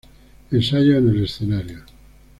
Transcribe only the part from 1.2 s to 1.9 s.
escenario.